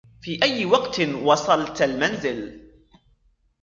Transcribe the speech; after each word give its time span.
في 0.21 0.43
أي 0.43 0.65
وقت 0.65 0.99
وصلت 1.01 1.81
المنزل؟ 1.81 2.69